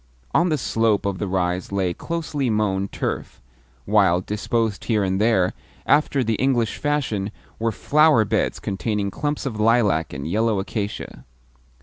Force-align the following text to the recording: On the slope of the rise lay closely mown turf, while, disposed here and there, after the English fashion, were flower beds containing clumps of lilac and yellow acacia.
On 0.33 0.49
the 0.49 0.57
slope 0.57 1.05
of 1.05 1.19
the 1.19 1.27
rise 1.27 1.71
lay 1.71 1.93
closely 1.93 2.49
mown 2.49 2.87
turf, 2.87 3.39
while, 3.85 4.19
disposed 4.19 4.85
here 4.85 5.03
and 5.03 5.21
there, 5.21 5.53
after 5.85 6.23
the 6.23 6.33
English 6.37 6.77
fashion, 6.79 7.29
were 7.59 7.71
flower 7.71 8.25
beds 8.25 8.59
containing 8.59 9.11
clumps 9.11 9.45
of 9.45 9.59
lilac 9.59 10.11
and 10.11 10.27
yellow 10.27 10.57
acacia. 10.57 11.23